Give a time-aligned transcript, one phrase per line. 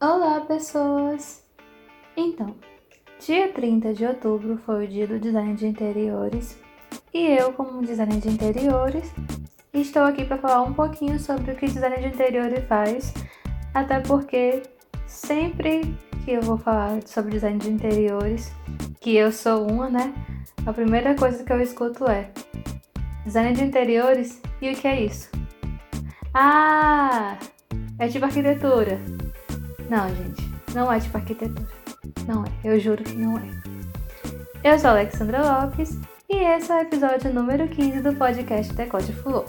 [0.00, 1.42] Olá, pessoas!
[2.16, 2.54] Então,
[3.18, 6.56] dia 30 de outubro foi o dia do design de interiores
[7.12, 9.12] e eu, como designer de interiores,
[9.74, 13.12] estou aqui para falar um pouquinho sobre o que design de interiores faz,
[13.74, 14.62] até porque
[15.04, 15.80] sempre
[16.24, 18.52] que eu vou falar sobre design de interiores,
[19.00, 20.14] que eu sou uma, né?
[20.64, 22.30] A primeira coisa que eu escuto é
[23.24, 25.28] design de interiores e o que é isso?
[26.32, 27.36] Ah,
[27.98, 29.17] é tipo arquitetura.
[29.88, 30.42] Não, gente,
[30.74, 31.66] não é tipo arquitetura.
[32.26, 33.48] Não é, eu juro que não é.
[34.62, 39.46] Eu sou Alexandra Lopes e esse é o episódio número 15 do podcast Decote Fulô.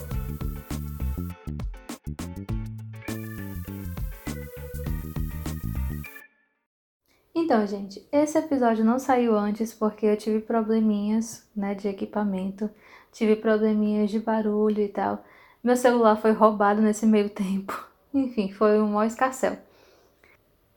[7.34, 12.70] Então, gente, esse episódio não saiu antes porque eu tive probleminhas, né, de equipamento,
[13.12, 15.22] tive probleminhas de barulho e tal.
[15.62, 17.86] Meu celular foi roubado nesse meio tempo.
[18.14, 19.58] Enfim, foi um maior escarcel.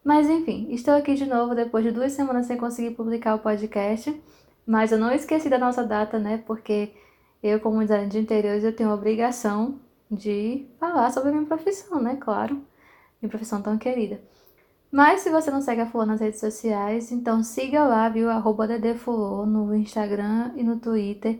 [0.03, 4.21] Mas enfim, estou aqui de novo depois de duas semanas sem conseguir publicar o podcast.
[4.65, 6.43] Mas eu não esqueci da nossa data, né?
[6.45, 6.93] Porque
[7.41, 12.01] eu, como designer de interiores, eu tenho a obrigação de falar sobre a minha profissão,
[12.01, 12.17] né?
[12.17, 12.55] Claro.
[13.21, 14.21] Minha profissão tão querida.
[14.91, 18.29] Mas se você não segue a Fulô nas redes sociais, então siga lá, viu?
[18.29, 21.39] Arroba DDFulô no Instagram e no Twitter.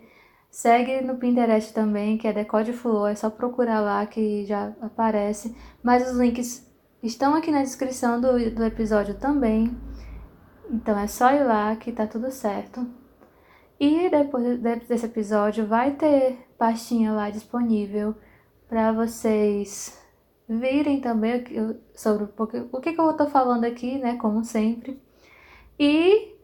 [0.50, 3.08] Segue no Pinterest também, que é Decode Fulô.
[3.08, 5.56] É só procurar lá que já aparece.
[5.84, 6.66] Mas os links
[7.04, 9.78] estão aqui na descrição do, do episódio também.
[10.70, 12.88] Então é só ir lá que tá tudo certo.
[13.80, 18.16] E depois desse episódio vai ter pastinha lá disponível
[18.70, 20.02] para vocês
[20.48, 21.44] virem também
[21.94, 24.18] sobre o que, eu tô falando aqui, né?
[24.18, 25.02] Como sempre.
[25.78, 26.36] E,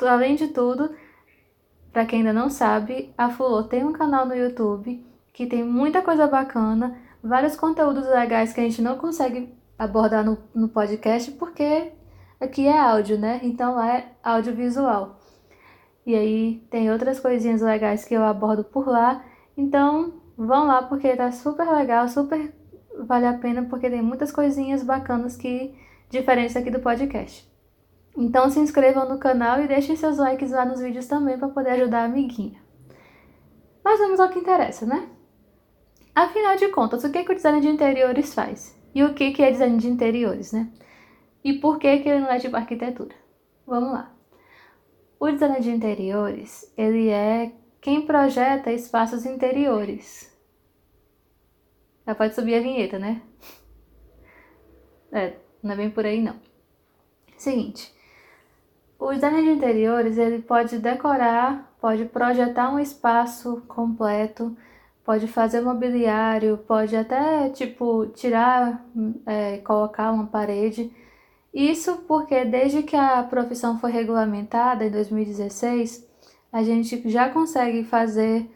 [0.00, 0.94] além de tudo,
[1.92, 6.02] para quem ainda não sabe, a Fulô tem um canal no YouTube que tem muita
[6.02, 11.92] coisa bacana vários conteúdos legais que a gente não consegue abordar no, no podcast porque
[12.40, 13.40] aqui é áudio, né?
[13.42, 15.20] Então lá é audiovisual.
[16.04, 19.24] E aí tem outras coisinhas legais que eu abordo por lá.
[19.56, 22.52] Então vão lá porque tá super legal, super
[23.06, 25.74] vale a pena porque tem muitas coisinhas bacanas que
[26.10, 27.50] diferentes aqui do podcast.
[28.16, 31.70] Então se inscrevam no canal e deixem seus likes lá nos vídeos também para poder
[31.70, 32.60] ajudar a amiguinha.
[33.82, 35.08] Mas vamos ao que interessa, né?
[36.14, 38.78] Afinal de contas, o que, que o design de interiores faz?
[38.94, 40.70] E o que, que é design de interiores, né?
[41.42, 43.14] E por que, que ele não é tipo arquitetura?
[43.66, 44.14] Vamos lá.
[45.18, 50.30] O design de interiores, ele é quem projeta espaços interiores.
[52.06, 53.22] Já pode subir a vinheta, né?
[55.10, 56.36] É, não é bem por aí não.
[57.36, 57.92] Seguinte,
[58.98, 64.56] o design de interiores, ele pode decorar, pode projetar um espaço completo,
[65.04, 68.84] pode fazer mobiliário, pode até tipo tirar,
[69.26, 70.94] é, colocar uma parede.
[71.52, 76.08] Isso porque desde que a profissão foi regulamentada em 2016,
[76.52, 78.50] a gente já consegue fazer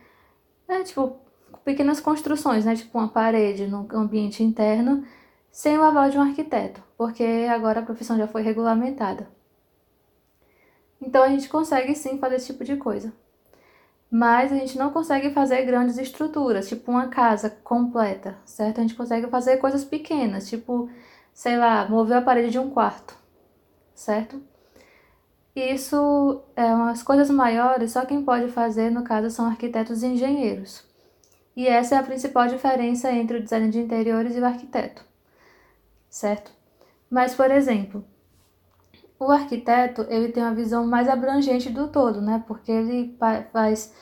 [0.69, 1.19] é, tipo
[1.65, 5.05] pequenas construções, né, tipo uma parede no ambiente interno,
[5.51, 9.29] sem o aval de um arquiteto, porque agora a profissão já foi regulamentada.
[11.01, 13.13] Então a gente consegue sim fazer esse tipo de coisa
[14.11, 18.79] mas a gente não consegue fazer grandes estruturas, tipo uma casa completa, certo?
[18.79, 20.89] A gente consegue fazer coisas pequenas, tipo,
[21.35, 23.17] sei lá, mover a parede de um quarto,
[23.95, 24.41] certo?
[25.55, 30.85] Isso é umas coisas maiores, só quem pode fazer, no caso, são arquitetos e engenheiros.
[31.57, 35.03] E essa é a principal diferença entre o design de interiores e o arquiteto,
[36.11, 36.53] certo?
[37.11, 38.05] Mas, por exemplo,
[39.19, 42.45] o arquiteto, ele tem uma visão mais abrangente do todo, né?
[42.47, 43.17] Porque ele
[43.53, 43.95] faz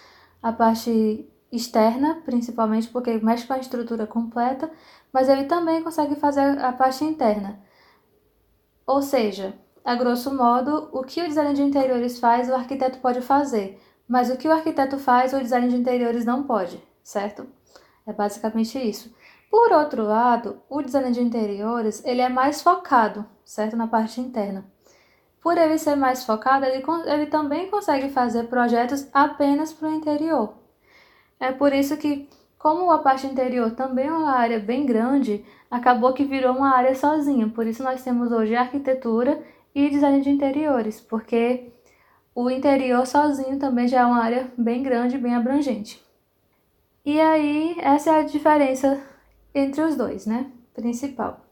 [0.43, 4.71] a parte externa, principalmente porque mexe com a estrutura completa,
[5.13, 7.61] mas ele também consegue fazer a parte interna.
[8.87, 9.55] Ou seja,
[9.85, 14.31] a grosso modo, o que o design de interiores faz, o arquiteto pode fazer, mas
[14.31, 17.47] o que o arquiteto faz, o design de interiores não pode, certo?
[18.07, 19.15] É basicamente isso.
[19.51, 24.74] Por outro lado, o design de interiores, ele é mais focado, certo, na parte interna.
[25.45, 30.55] Por ele ser mais focado, ele, ele também consegue fazer projetos apenas para o interior.
[31.39, 36.15] É por isso que, como a parte interior também é uma área bem grande, acabou
[36.15, 37.47] que virou uma área sozinha.
[37.47, 39.45] Por isso nós temos hoje arquitetura
[39.75, 41.71] e design de interiores, porque
[42.35, 46.03] o interior sozinho também já é uma área bem grande, bem abrangente.
[47.05, 48.99] E aí, essa é a diferença
[49.55, 50.51] entre os dois, né?
[50.73, 51.44] Principal.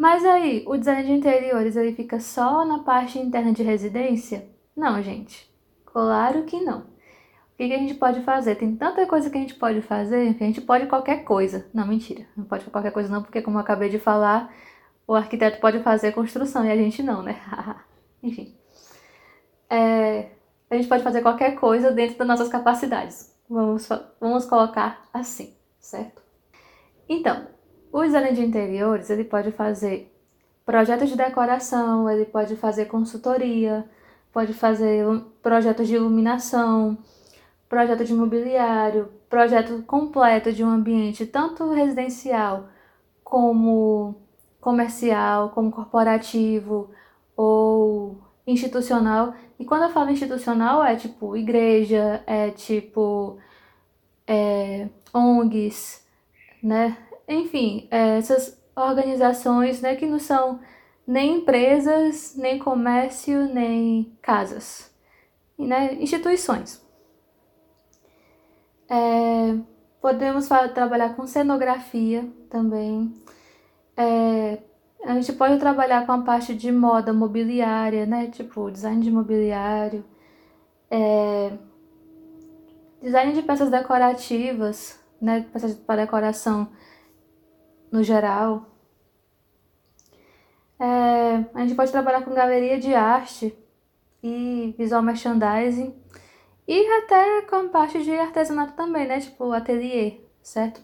[0.00, 4.48] Mas aí, o design de interiores ele fica só na parte interna de residência?
[4.74, 5.46] Não, gente.
[5.84, 6.78] Claro que não.
[6.78, 6.84] O
[7.58, 8.54] que, que a gente pode fazer?
[8.54, 11.68] Tem tanta coisa que a gente pode fazer que a gente pode qualquer coisa.
[11.74, 12.24] Não, mentira.
[12.34, 14.50] Não pode qualquer coisa não, porque como eu acabei de falar,
[15.06, 17.38] o arquiteto pode fazer construção e a gente não, né?
[18.22, 18.56] Enfim.
[19.68, 20.30] É,
[20.70, 23.36] a gente pode fazer qualquer coisa dentro das nossas capacidades.
[23.50, 23.86] Vamos,
[24.18, 26.22] vamos colocar assim, certo?
[27.06, 27.46] Então,
[27.92, 30.12] o designer de interiores, ele pode fazer
[30.64, 33.84] projetos de decoração, ele pode fazer consultoria,
[34.32, 35.04] pode fazer
[35.42, 36.96] projetos de iluminação,
[37.68, 42.68] projeto de mobiliário, projeto completo de um ambiente tanto residencial
[43.24, 44.16] como
[44.60, 46.90] comercial, como corporativo
[47.36, 49.34] ou institucional.
[49.58, 53.38] E quando eu falo institucional é tipo igreja, é tipo
[54.26, 56.04] é, ONGs,
[56.62, 56.96] né?
[57.30, 60.58] Enfim, essas organizações né, que não são
[61.06, 64.92] nem empresas, nem comércio, nem casas,
[65.56, 65.94] né?
[65.94, 66.84] instituições.
[68.88, 69.56] É,
[70.00, 73.14] podemos trabalhar com cenografia também.
[73.96, 74.58] É,
[75.04, 78.26] a gente pode trabalhar com a parte de moda mobiliária, né?
[78.26, 80.04] Tipo, design de mobiliário.
[80.90, 81.52] É,
[83.00, 85.46] design de peças decorativas, né?
[85.52, 86.68] Peças para decoração
[87.90, 88.66] no geral.
[90.78, 93.56] É, a gente pode trabalhar com galeria de arte
[94.22, 95.94] e visual merchandising.
[96.66, 99.20] E até com parte de artesanato também, né?
[99.20, 100.80] Tipo ateliê, certo?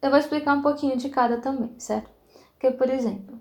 [0.00, 2.10] Eu vou explicar um pouquinho de cada também, certo?
[2.58, 3.38] Que, por exemplo,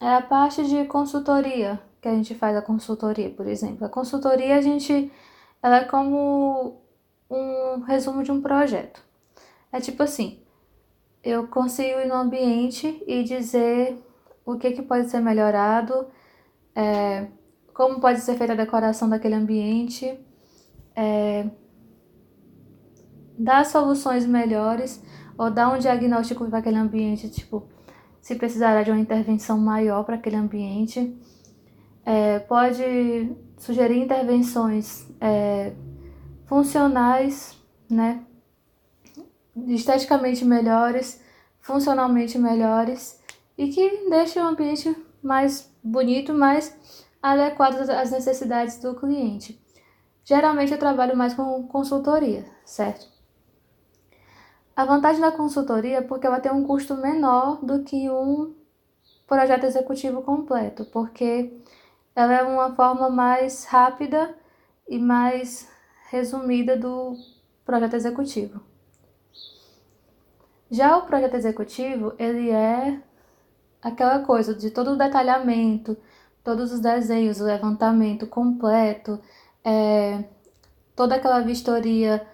[0.00, 3.86] é a parte de consultoria, que a gente faz a consultoria, por exemplo.
[3.86, 5.12] A consultoria, a gente,
[5.62, 6.82] ela é como
[7.30, 9.02] um resumo de um projeto.
[9.70, 10.42] É tipo assim,
[11.22, 13.98] eu consigo ir no ambiente e dizer
[14.44, 16.06] o que, que pode ser melhorado,
[16.74, 17.26] é,
[17.74, 20.18] como pode ser feita a decoração daquele ambiente,
[20.96, 21.48] é,
[23.38, 25.02] dar soluções melhores
[25.36, 27.66] ou dar um diagnóstico para aquele ambiente, tipo,
[28.20, 31.16] se precisará de uma intervenção maior para aquele ambiente.
[32.04, 35.72] É, pode sugerir intervenções é,
[36.46, 37.56] funcionais,
[37.90, 38.24] né,
[39.68, 41.22] esteticamente melhores,
[41.60, 43.20] funcionalmente melhores
[43.56, 46.74] e que deixem o ambiente mais bonito, mais
[47.22, 49.60] adequado às necessidades do cliente.
[50.24, 53.06] Geralmente eu trabalho mais com consultoria, certo?
[54.74, 58.54] A vantagem da consultoria é porque ela tem um custo menor do que um
[59.26, 61.60] projeto executivo completo, porque
[62.14, 64.34] ela é uma forma mais rápida
[64.88, 65.68] e mais
[66.10, 67.14] resumida do
[67.64, 68.69] projeto executivo.
[70.70, 73.00] Já o projeto executivo, ele é
[73.82, 75.96] aquela coisa de todo o detalhamento,
[76.44, 79.18] todos os desenhos, o levantamento completo,
[79.64, 80.24] é,
[80.94, 82.26] toda aquela vistoria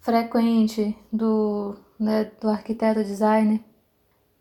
[0.00, 3.60] frequente do, né, do arquiteto designer.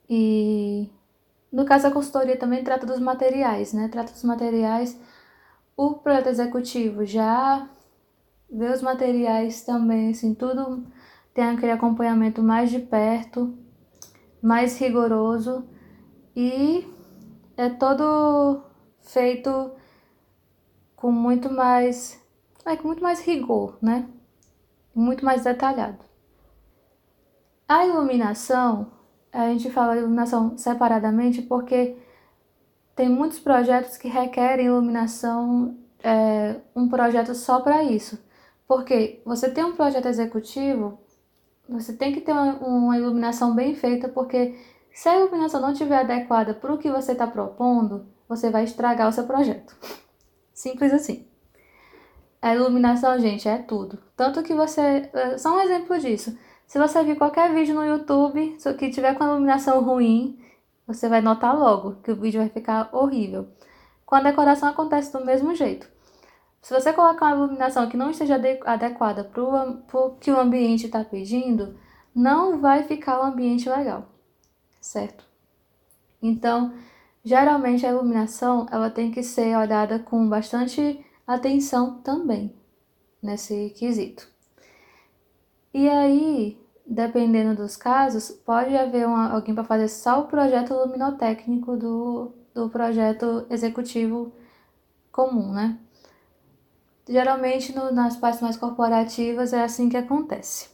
[0.09, 0.89] E
[1.51, 3.87] no caso a consultoria também trata dos materiais, né?
[3.87, 4.99] Trata dos materiais.
[5.75, 7.67] O projeto executivo já
[8.49, 10.85] vê os materiais também, assim, tudo
[11.37, 13.55] tem aquele acompanhamento mais de perto,
[14.41, 15.69] mais rigoroso
[16.35, 16.83] e
[17.55, 18.63] é todo
[19.01, 19.69] feito
[20.95, 22.19] com muito mais
[22.65, 24.09] é, com muito mais rigor, né?
[24.95, 25.99] Muito mais detalhado.
[27.69, 28.91] A iluminação,
[29.31, 31.97] a gente fala iluminação separadamente porque
[32.95, 38.17] tem muitos projetos que requerem iluminação, é, um projeto só para isso.
[38.67, 41.05] Porque você tem um projeto executivo,
[41.69, 44.57] você tem que ter uma, iluminação bem feita, porque
[44.93, 49.07] se a iluminação não estiver adequada para o que você está propondo, você vai estragar
[49.07, 49.75] o seu projeto.
[50.53, 51.27] Simples assim.
[52.41, 53.99] A iluminação, gente, é tudo.
[54.15, 55.09] Tanto que você.
[55.13, 56.37] É, só um exemplo disso.
[56.65, 60.39] Se você vir qualquer vídeo no YouTube que tiver com a iluminação ruim,
[60.85, 63.47] você vai notar logo que o vídeo vai ficar horrível.
[64.05, 65.89] Com a decoração acontece do mesmo jeito.
[66.67, 71.01] Se você colocar uma iluminação que não esteja adequada para o que o ambiente está
[71.01, 71.79] pedindo,
[72.13, 74.09] não vai ficar o ambiente legal,
[74.81, 75.23] certo?
[76.21, 76.73] Então,
[77.23, 82.53] geralmente a iluminação ela tem que ser olhada com bastante atenção também
[83.23, 84.27] nesse quesito.
[85.73, 91.77] E aí, dependendo dos casos, pode haver uma, alguém para fazer só o projeto luminotécnico
[91.77, 94.33] do, do projeto executivo
[95.13, 95.79] comum, né?
[97.07, 100.69] Geralmente no, nas partes mais corporativas é assim que acontece.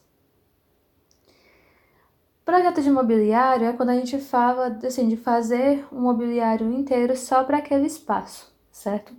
[2.44, 7.44] Projeto de mobiliário é quando a gente fala assim, de fazer um mobiliário inteiro só
[7.44, 9.14] para aquele espaço, certo?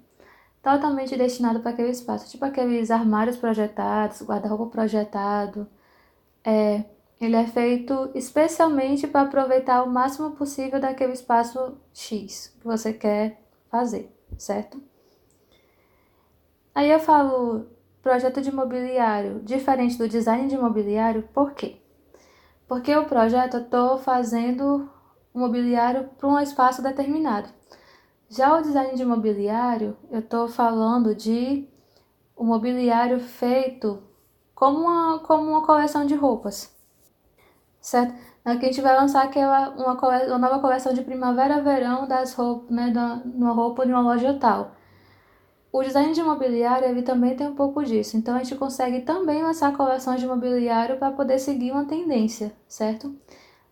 [0.64, 5.68] totalmente destinado para aquele espaço, tipo aqueles armários projetados, guarda-roupa projetado,
[6.44, 6.84] é,
[7.20, 13.40] Ele é feito especialmente para aproveitar o máximo possível daquele espaço X que você quer
[13.70, 14.82] fazer, certo?
[16.74, 17.66] Aí eu falo
[18.02, 21.76] projeto de mobiliário diferente do design de mobiliário, por quê?
[22.66, 24.90] Porque o projeto eu estou fazendo
[25.32, 27.48] o mobiliário para um espaço determinado.
[28.28, 31.68] Já o design de mobiliário, eu estou falando de
[32.36, 34.02] um mobiliário feito
[34.54, 36.74] como uma, como uma coleção de roupas,
[37.80, 38.14] certo?
[38.44, 42.90] Aqui a gente vai lançar aquela, uma, uma nova coleção de primavera-verão das roupas, né,
[42.90, 44.72] da, uma roupa de uma loja tal.
[45.74, 49.42] O design de mobiliário ele também tem um pouco disso, então a gente consegue também
[49.42, 53.12] lançar coleções de mobiliário para poder seguir uma tendência, certo?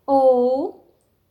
[0.04, 0.84] Ou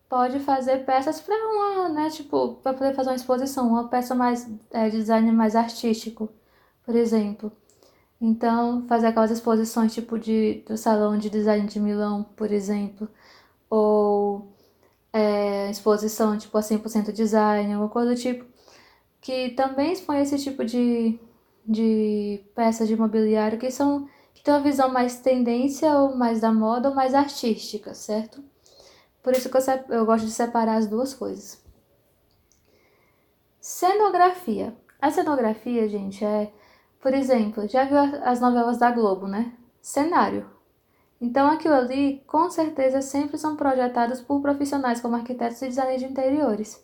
[0.07, 4.49] pode fazer peças para uma, né, tipo, para poder fazer uma exposição, uma peça mais
[4.71, 6.29] é, design mais artístico,
[6.85, 7.51] por exemplo.
[8.21, 13.09] Então, fazer aquelas exposições tipo de do salão de design de Milão, por exemplo,
[13.69, 14.47] ou
[15.13, 18.45] é, exposição tipo a 100% design, alguma coisa do tipo
[19.21, 21.19] que também expõe esse tipo de,
[21.65, 26.51] de peças de mobiliário que são que tem uma visão mais tendência ou mais da
[26.51, 28.43] moda ou mais artística, certo?
[29.21, 31.63] Por isso que eu, eu gosto de separar as duas coisas.
[33.59, 34.75] Cenografia.
[34.99, 36.51] A cenografia, gente, é,
[36.99, 39.53] por exemplo, já viu as novelas da Globo, né?
[39.81, 40.49] Cenário.
[41.19, 46.07] Então aquilo ali, com certeza, sempre são projetados por profissionais como arquitetos e designers de
[46.07, 46.83] interiores,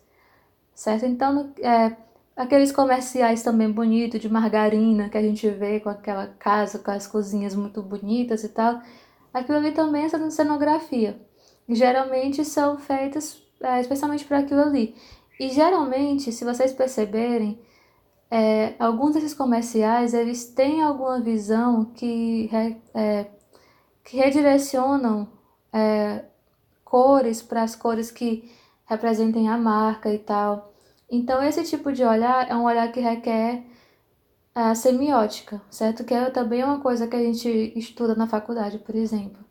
[0.75, 1.07] certo?
[1.07, 1.97] Então, é,
[2.37, 7.07] Aqueles comerciais também bonitos de margarina que a gente vê com aquela casa, com as
[7.07, 8.79] cozinhas muito bonitas e tal.
[9.33, 11.19] Aquilo ali também é cenografia.
[11.67, 14.95] geralmente são feitas é, especialmente para aquilo ali.
[15.39, 17.59] E geralmente, se vocês perceberem,
[18.29, 22.49] é, alguns desses comerciais eles têm alguma visão que,
[22.93, 23.27] é,
[24.03, 25.27] que redirecionam
[25.71, 26.25] é,
[26.83, 28.51] cores para as cores que
[28.85, 30.73] representem a marca e tal.
[31.09, 33.63] Então, esse tipo de olhar é um olhar que requer
[34.55, 36.03] a semiótica, certo?
[36.03, 37.47] Que é também uma coisa que a gente
[37.77, 39.43] estuda na faculdade, por exemplo.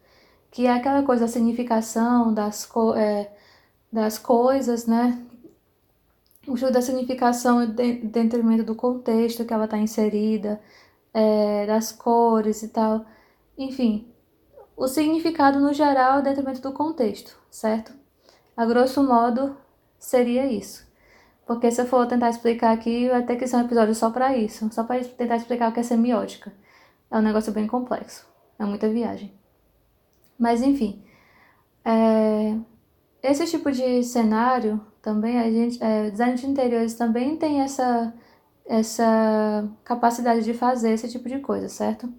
[0.50, 3.32] Que é aquela coisa da significação das, co é,
[3.92, 5.24] das coisas, né?
[6.46, 10.60] O estudo da significação dentro do contexto que ela está inserida,
[11.14, 13.04] é, das cores e tal.
[13.58, 14.06] Enfim,
[14.76, 17.92] o significado no geral dentro do contexto, certo?
[18.56, 19.56] A grosso modo,
[19.98, 20.86] seria isso.
[21.46, 24.36] Porque se eu for tentar explicar aqui, vai ter que ser um episódio só para
[24.36, 24.68] isso.
[24.72, 26.52] Só para tentar explicar o que é semiótica.
[27.10, 28.26] É um negócio bem complexo.
[28.58, 29.32] É muita viagem.
[30.38, 31.04] Mas enfim.
[31.84, 32.56] É...
[33.22, 35.82] Esse tipo de cenário também, a gente.
[35.82, 38.12] É, design de interiores também tem essa,
[38.66, 42.12] essa capacidade de fazer esse tipo de coisa, certo?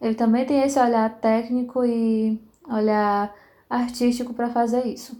[0.00, 3.34] Ele também tem esse olhar técnico e olhar
[3.68, 5.16] artístico para fazer isso.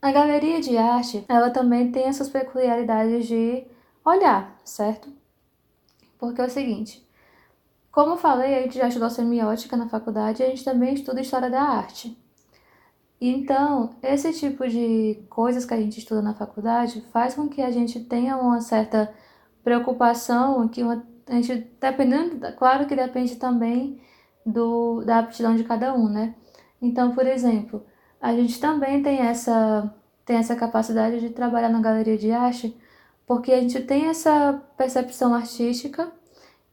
[0.00, 3.66] A galeria de arte, ela também tem essas peculiaridades de
[4.04, 5.12] olhar, certo?
[6.18, 7.06] Porque é o seguinte,
[7.90, 11.62] como falei, a gente já estudou semiótica na faculdade a gente também estuda história da
[11.62, 12.14] arte.
[13.18, 17.70] Então, esse tipo de coisas que a gente estuda na faculdade faz com que a
[17.70, 19.12] gente tenha uma certa
[19.64, 23.98] preocupação, que uma, a gente, dependendo, claro que depende também
[24.44, 26.34] do, da aptidão de cada um, né?
[26.80, 27.82] Então, por exemplo,
[28.20, 29.92] a gente também tem essa,
[30.24, 32.76] tem essa capacidade de trabalhar na galeria de arte,
[33.26, 36.10] porque a gente tem essa percepção artística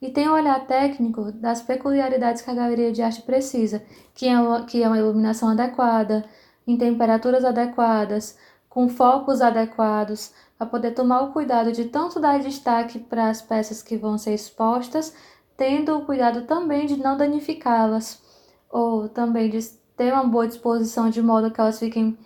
[0.01, 3.83] e tem o olhar técnico das peculiaridades que a galeria de arte precisa,
[4.13, 6.25] que é uma, que é uma iluminação adequada,
[6.65, 8.37] em temperaturas adequadas,
[8.69, 13.83] com focos adequados, para poder tomar o cuidado de tanto dar destaque para as peças
[13.83, 15.13] que vão ser expostas,
[15.55, 18.21] tendo o cuidado também de não danificá-las,
[18.69, 19.59] ou também de
[19.95, 22.17] ter uma boa disposição de modo que elas fiquem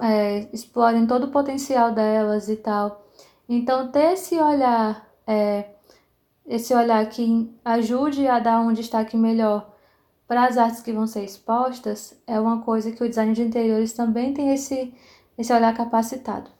[0.00, 3.06] é, explorem todo o potencial delas e tal.
[3.48, 5.70] Então ter esse olhar, é,
[6.46, 9.70] esse olhar que ajude a dar um destaque melhor
[10.26, 13.92] para as artes que vão ser expostas é uma coisa que o design de interiores
[13.92, 14.94] também tem esse,
[15.36, 16.50] esse olhar capacitado.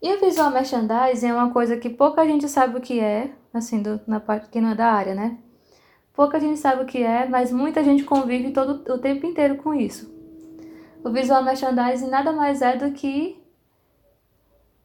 [0.00, 3.82] E o visual merchandising é uma coisa que pouca gente sabe o que é, assim,
[3.82, 5.38] do, na parte que não é da área, né?
[6.14, 9.74] Pouca gente sabe o que é, mas muita gente convive todo o tempo inteiro com
[9.74, 10.14] isso.
[11.02, 13.42] O visual merchandising nada mais é do que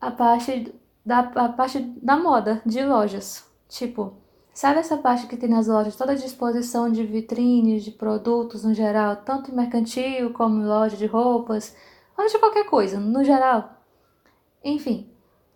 [0.01, 0.73] a parte
[1.05, 3.47] da, a parte da moda de lojas.
[3.67, 4.13] Tipo,
[4.53, 8.73] sabe essa parte que tem nas lojas, toda a disposição de vitrines, de produtos no
[8.73, 11.75] geral, tanto mercantil como loja de roupas,
[12.17, 13.77] ou de qualquer coisa, no geral.
[14.63, 15.09] Enfim,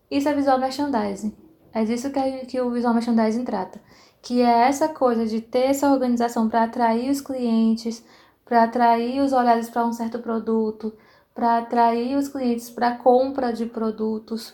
[0.10, 1.43] isso é visual merchandising.
[1.74, 3.80] É disso que, que o visual merchandising trata
[4.24, 8.04] que é essa coisa de ter essa organização para atrair os clientes,
[8.46, 10.94] para atrair os olhares para um certo produto,
[11.36, 14.54] para atrair os clientes para compra de produtos,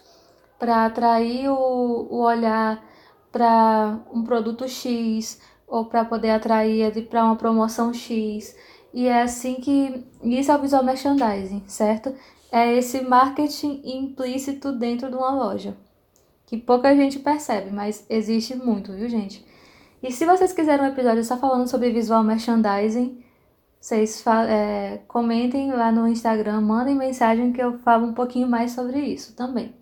[0.58, 2.84] para atrair o, o olhar
[3.32, 8.56] para um produto X ou para poder atrair ele para uma promoção X.
[8.92, 12.12] E é assim que isso é o visual merchandising, certo?
[12.52, 15.78] É esse marketing implícito dentro de uma loja,
[16.50, 19.46] que pouca gente percebe, mas existe muito, viu, gente?
[20.02, 23.24] E se vocês quiserem um episódio só falando sobre visual merchandising,
[23.80, 29.00] vocês é, comentem lá no Instagram, mandem mensagem que eu falo um pouquinho mais sobre
[29.00, 29.76] isso também.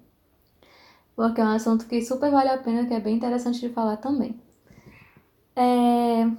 [1.15, 3.95] Porque é um assunto que super vale a pena, que é bem interessante de falar
[3.95, 4.37] também.
[5.55, 6.29] É...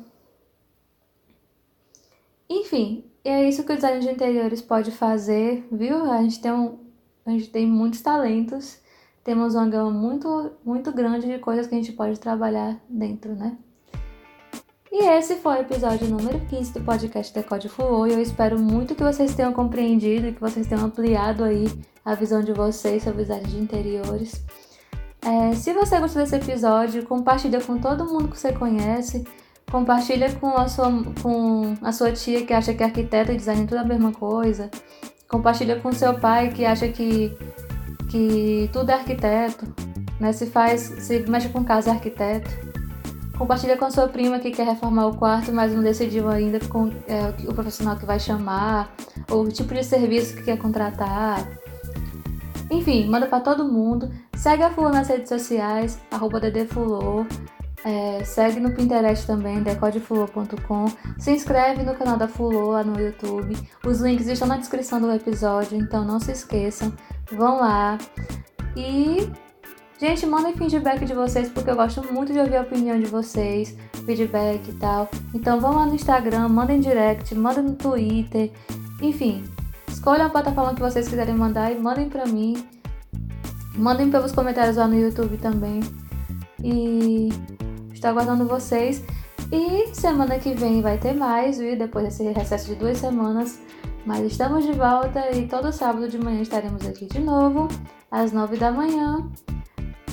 [2.50, 6.12] Enfim, é isso que o design de interiores pode fazer, viu?
[6.12, 6.78] A gente tem, um,
[7.24, 8.78] a gente tem muitos talentos,
[9.28, 13.58] temos uma gama muito, muito grande de coisas que a gente pode trabalhar dentro, né?
[14.90, 18.94] E esse foi o episódio número 15 do podcast Decode Flow e eu espero muito
[18.94, 21.66] que vocês tenham compreendido e que vocês tenham ampliado aí
[22.02, 24.42] a visão de vocês sobre design de interiores.
[25.20, 29.26] É, se você gostou desse episódio, compartilha com todo mundo que você conhece,
[29.70, 30.90] compartilha com a sua,
[31.22, 34.70] com a sua tia que acha que arquiteto e design é tudo a mesma coisa,
[35.28, 37.36] compartilha com seu pai que acha que,
[38.08, 39.66] que tudo é arquiteto,
[40.18, 40.32] né?
[40.32, 42.50] Se faz, se mexe com casa é arquiteto.
[43.36, 46.88] Compartilha com a sua prima que quer reformar o quarto, mas não decidiu ainda com
[47.06, 48.92] é, o profissional que vai chamar,
[49.30, 51.46] ou o tipo de serviço que quer contratar.
[52.70, 54.10] Enfim, manda para todo mundo.
[54.34, 57.24] Segue a Fulô nas redes sociais, arroba ddfulô.
[57.84, 60.86] É, segue no Pinterest também, decodefulô.com.
[61.16, 63.56] Se inscreve no canal da Fulô lá no YouTube.
[63.86, 66.92] Os links estão na descrição do episódio, então não se esqueçam.
[67.32, 67.98] Vão lá.
[68.76, 69.30] E
[70.00, 73.76] Gente, mandem feedback de vocês, porque eu gosto muito de ouvir a opinião de vocês,
[74.06, 75.08] feedback e tal.
[75.34, 78.52] Então vão lá no Instagram, mandem direct, mandem no Twitter,
[79.02, 79.42] enfim.
[79.88, 82.64] Escolham a plataforma que vocês quiserem mandar e mandem pra mim.
[83.74, 85.80] Mandem pelos comentários lá no YouTube também.
[86.62, 87.30] E
[87.92, 89.02] estou aguardando vocês.
[89.50, 91.76] E semana que vem vai ter mais, viu?
[91.76, 93.58] Depois desse recesso de duas semanas.
[94.08, 97.68] Mas estamos de volta e todo sábado de manhã estaremos aqui de novo,
[98.10, 99.30] às nove da manhã.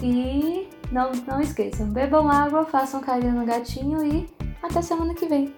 [0.03, 4.27] E não, não esqueçam, bebam água, façam carinho no gatinho e
[4.61, 5.55] até semana que vem.